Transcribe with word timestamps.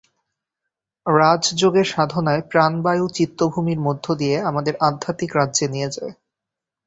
রাজযোগের 1.05 1.87
সাধনায় 1.87 2.41
প্রাণবায়ু 2.51 3.05
চিত্তভূমির 3.15 3.79
মধ্য 3.79 4.05
দিয়ে 4.15 4.37
আমাদের 4.49 4.73
আধ্যাত্মিক 4.87 5.31
রাজ্যে 5.35 5.65
নিয়ে 5.67 5.89
যায়। 5.89 6.13